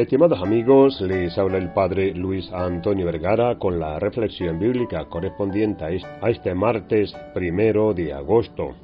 Estimados 0.00 0.40
amigos, 0.40 0.98
les 1.02 1.36
habla 1.36 1.58
el 1.58 1.74
Padre 1.74 2.14
Luis 2.14 2.50
Antonio 2.54 3.04
Vergara 3.04 3.58
con 3.58 3.78
la 3.78 3.98
reflexión 3.98 4.58
bíblica 4.58 5.04
correspondiente 5.04 5.84
a 5.84 6.30
este 6.30 6.54
martes 6.54 7.14
primero 7.34 7.92
de 7.92 8.14
agosto. 8.14 8.76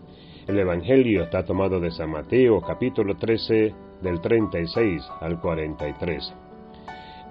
El 0.47 0.59
Evangelio 0.59 1.23
está 1.23 1.43
tomado 1.43 1.81
de 1.81 1.91
San 1.91 2.11
Mateo 2.11 2.61
capítulo 2.61 3.17
13 3.17 3.75
del 4.03 4.21
36 4.21 5.03
al 5.23 5.41
43. 5.41 6.35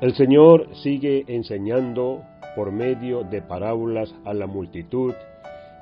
El 0.02 0.16
Señor 0.16 0.67
sigue 0.77 1.23
enseñando 1.27 2.23
por 2.55 2.72
medio 2.72 3.22
de 3.23 3.44
parábolas 3.44 4.12
a 4.26 4.34
la 4.34 4.48
multitud 4.48 5.13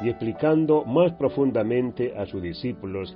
y 0.01 0.09
explicando 0.09 0.83
más 0.83 1.13
profundamente 1.13 2.13
a 2.17 2.25
sus 2.25 2.41
discípulos 2.41 3.15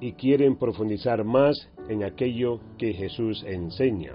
y 0.00 0.12
quieren 0.12 0.56
profundizar 0.56 1.24
más 1.24 1.70
en 1.88 2.04
aquello 2.04 2.60
que 2.78 2.92
Jesús 2.92 3.44
enseña. 3.46 4.12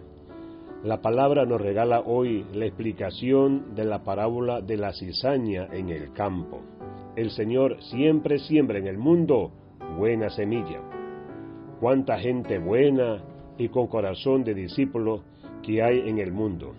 La 0.84 1.02
palabra 1.02 1.46
nos 1.46 1.60
regala 1.60 2.00
hoy 2.00 2.46
la 2.54 2.66
explicación 2.66 3.76
de 3.76 3.84
la 3.84 4.04
parábola 4.04 4.62
de 4.62 4.78
la 4.78 4.94
cizaña 4.94 5.68
en 5.74 5.90
el 5.90 6.14
campo. 6.14 6.62
El 7.18 7.32
Señor 7.32 7.82
siempre 7.84 8.40
siembra 8.40 8.80
en 8.80 8.88
el 8.88 8.98
mundo 8.98 9.52
buena 9.98 10.30
semilla. 10.30 10.80
Cuánta 11.82 12.18
gente 12.20 12.60
buena 12.60 13.22
y 13.58 13.68
con 13.68 13.88
corazón 13.88 14.46
de 14.46 14.54
discípulo 14.54 15.24
que 15.64 15.84
hay 15.84 16.08
en 16.08 16.20
el 16.20 16.32
mundo, 16.32 16.74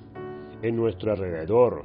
en 0.63 0.77
nuestro 0.77 1.13
alrededor. 1.13 1.85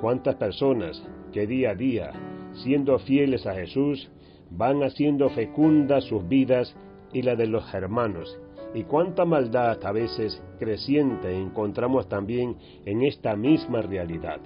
Cuántas 0.00 0.36
personas 0.36 1.02
que 1.30 1.46
día 1.46 1.72
a 1.72 1.74
día, 1.74 2.12
siendo 2.54 2.98
fieles 3.00 3.46
a 3.46 3.54
Jesús, 3.54 4.10
van 4.50 4.82
haciendo 4.82 5.30
fecundas 5.30 6.04
sus 6.04 6.26
vidas 6.28 6.74
y 7.12 7.22
la 7.22 7.36
de 7.36 7.46
los 7.46 7.72
hermanos. 7.72 8.38
Y 8.74 8.84
cuánta 8.84 9.24
maldad 9.24 9.84
a 9.84 9.92
veces 9.92 10.42
creciente 10.58 11.36
encontramos 11.36 12.08
también 12.08 12.56
en 12.84 13.02
esta 13.02 13.34
misma 13.36 13.82
realidad. 13.82 14.40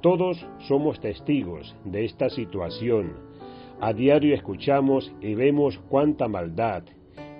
Todos 0.00 0.44
somos 0.66 1.00
testigos 1.00 1.74
de 1.84 2.04
esta 2.04 2.30
situación. 2.30 3.12
A 3.80 3.92
diario 3.92 4.34
escuchamos 4.34 5.12
y 5.20 5.34
vemos 5.34 5.78
cuánta 5.88 6.26
maldad, 6.26 6.82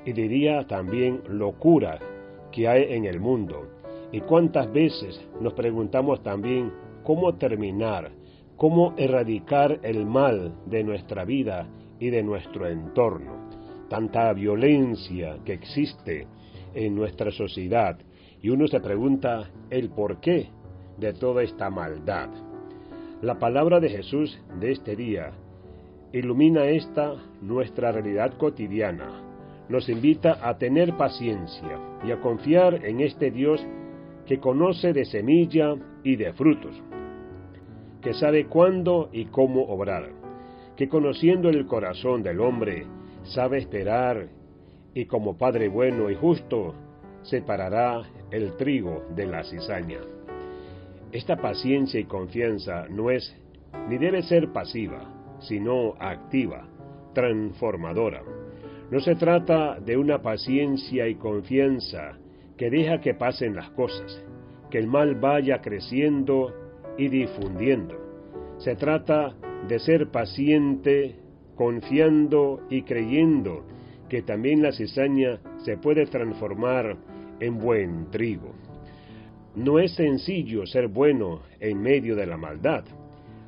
y 0.05 0.13
diría 0.13 0.67
también 0.67 1.23
locura, 1.29 1.99
que 2.53 2.69
hay 2.69 2.95
en 2.95 3.05
el 3.05 3.21
mundo. 3.21 3.69
Y 4.13 4.21
cuántas 4.21 4.73
veces 4.73 5.21
nos 5.41 5.53
preguntamos 5.55 6.23
también 6.23 6.73
cómo 7.05 7.35
terminar, 7.35 8.11
cómo 8.59 8.95
erradicar 8.97 9.79
el 9.85 10.05
mal 10.05 10.53
de 10.67 10.83
nuestra 10.83 11.25
vida 11.25 11.69
y 12.01 12.11
de 12.11 12.25
nuestro 12.25 12.69
entorno. 12.69 13.49
Tanta 13.89 14.33
violencia 14.33 15.39
que 15.45 15.55
existe 15.55 16.27
en 16.75 16.95
nuestra 16.95 17.31
sociedad 17.31 17.97
y 18.43 18.51
uno 18.51 18.67
se 18.67 18.81
pregunta 18.81 19.49
el 19.71 19.91
porqué 19.91 20.51
de 20.99 21.13
toda 21.15 21.45
esta 21.45 21.71
maldad. 21.71 22.29
La 23.23 23.39
palabra 23.39 23.79
de 23.79 23.91
Jesús 23.91 24.39
de 24.61 24.73
este 24.73 24.97
día 24.97 25.31
ilumina 26.13 26.65
esta 26.67 27.15
nuestra 27.41 27.93
realidad 27.93 28.37
cotidiana, 28.39 29.23
nos 29.69 29.89
invita 29.89 30.39
a 30.43 30.59
tener 30.59 30.97
paciencia 30.97 31.79
y 32.05 32.11
a 32.11 32.21
confiar 32.21 32.85
en 32.85 33.01
este 33.01 33.31
Dios 33.31 33.65
que 34.27 34.41
conoce 34.41 34.93
de 34.93 35.05
semilla 35.05 35.75
y 36.03 36.17
de 36.17 36.33
frutos 36.33 36.75
que 38.03 38.15
sabe 38.15 38.47
cuándo 38.47 39.09
y 39.13 39.27
cómo 39.27 39.63
obrar, 39.65 40.11
que 40.77 40.89
conociendo 40.89 41.49
el 41.49 41.67
corazón 41.67 42.23
del 42.23 42.41
hombre, 42.41 42.87
sabe 43.25 43.59
esperar, 43.59 44.29
y 44.95 45.07
como 45.07 45.37
Padre 45.37 45.69
bueno 45.69 46.11
y 46.11 46.15
justo, 46.15 46.75
separará 47.23 48.03
el 48.31 48.57
trigo 48.57 49.05
de 49.15 49.27
la 49.27 49.45
cizaña. 49.45 50.01
Esta 51.13 51.37
paciencia 51.37 51.99
y 51.99 52.05
confianza 52.05 52.87
no 52.89 53.11
es 53.11 53.35
ni 53.89 53.99
debe 53.99 54.23
ser 54.23 54.53
pasiva, 54.53 55.01
sino 55.41 55.95
activa, 55.99 56.69
transformadora. 57.15 58.23
No 58.91 59.01
se 59.01 59.15
trata 59.15 59.79
de 59.81 59.97
una 59.97 60.23
paciencia 60.23 61.09
y 61.09 61.17
confianza 61.17 62.19
que 62.57 62.71
deja 62.71 63.01
que 63.01 63.15
pasen 63.15 63.55
las 63.55 63.71
cosas, 63.71 64.23
que 64.71 64.79
el 64.79 64.87
mal 64.87 65.15
vaya 65.15 65.61
creciendo 65.61 66.53
y 66.99 67.09
difundiendo. 67.09 67.95
Se 68.59 68.75
trata 68.75 69.35
de 69.67 69.79
ser 69.79 70.11
paciente, 70.11 71.15
confiando 71.55 72.61
y 72.69 72.83
creyendo 72.83 73.65
que 74.09 74.23
también 74.23 74.63
la 74.63 74.73
cizaña 74.73 75.41
se 75.65 75.77
puede 75.77 76.07
transformar 76.07 76.97
en 77.41 77.59
buen 77.59 78.11
trigo. 78.11 78.53
No 79.55 79.79
es 79.79 79.95
sencillo 79.95 80.67
ser 80.67 80.89
bueno 80.89 81.43
en 81.61 81.81
medio 81.81 82.17
de 82.17 82.27
la 82.27 82.37
maldad. 82.37 82.85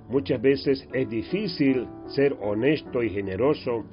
Muchas 0.09 0.41
veces 0.41 0.89
es 0.93 1.09
difícil 1.09 1.87
ser 2.09 2.37
honesto 2.41 3.03
y 3.03 3.11
generoso 3.11 3.85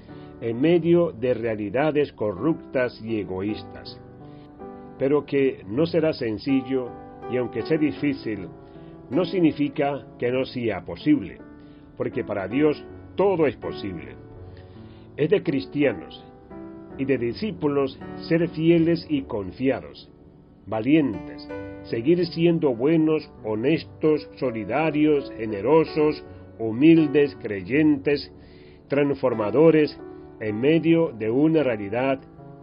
en 0.42 0.60
medio 0.60 1.12
de 1.12 1.34
realidades 1.34 2.12
corruptas 2.14 3.00
y 3.04 3.20
egoístas. 3.20 4.00
Pero 4.98 5.26
que 5.26 5.64
no 5.68 5.86
será 5.86 6.14
sencillo 6.14 6.90
y 7.32 7.38
aunque 7.38 7.62
sea 7.64 7.78
difícil, 7.78 8.48
no 9.10 9.26
significa 9.26 10.06
que 10.20 10.32
no 10.32 10.46
sea 10.46 10.84
posible, 10.84 11.38
porque 11.96 12.24
para 12.24 12.48
Dios 12.48 12.84
todo 13.16 13.48
es 13.48 13.56
posible. 13.56 14.16
Es 15.16 15.30
de 15.30 15.44
cristianos 15.44 16.24
y 16.98 17.06
de 17.06 17.18
discípulos 17.18 18.00
ser 18.28 18.48
fieles 18.50 19.06
y 19.10 19.24
confiados, 19.24 20.10
valientes, 20.66 21.48
seguir 21.84 22.26
siendo 22.28 22.76
buenos, 22.76 23.32
honestos, 23.44 24.30
solidarios, 24.38 25.32
generosos, 25.38 26.24
humildes, 26.60 27.36
creyentes, 27.42 28.32
transformadores 28.88 29.98
en 30.40 30.60
medio 30.60 31.12
de 31.14 31.30
una 31.32 31.64
realidad 31.64 32.20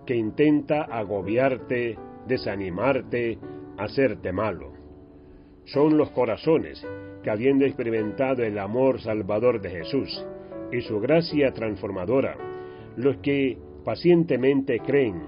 que 0.07 0.15
intenta 0.15 0.83
agobiarte, 0.83 1.97
desanimarte, 2.27 3.39
hacerte 3.79 4.33
malo 4.33 4.84
son 5.67 5.97
los 5.97 6.11
corazones 6.11 6.85
que 7.23 7.31
habiendo 7.31 7.65
experimentado 7.65 8.43
el 8.43 8.59
amor 8.59 9.01
salvador 9.01 9.61
de 9.61 9.71
Jesús 9.71 10.25
y 10.71 10.81
su 10.83 11.01
gracia 11.01 11.53
transformadora, 11.53 12.37
los 12.97 13.17
que 13.19 13.57
pacientemente 13.85 14.81
creen 14.81 15.23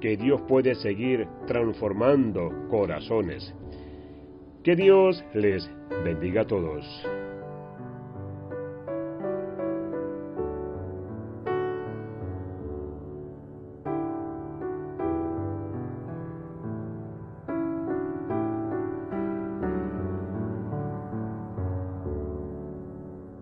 que 0.00 0.16
Dios 0.16 0.40
puede 0.48 0.74
seguir 0.74 1.26
transformando 1.46 2.68
corazones. 2.68 3.54
Que 4.64 4.76
Dios 4.76 5.24
les 5.34 5.68
bendiga 6.04 6.42
a 6.42 6.46
todos. 6.46 6.84